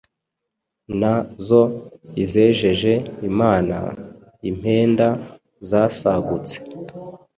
[0.99, 1.13] Na
[1.45, 1.61] zo
[2.23, 2.93] izejeje
[3.29, 3.77] Imana,
[4.49, 5.07] Impenda
[5.69, 6.55] zasagutse